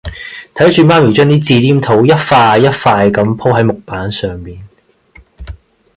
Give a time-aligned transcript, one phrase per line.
[0.55, 4.59] 睇住媽咪將啲紙黏土一塊一塊咁舖喺木板上面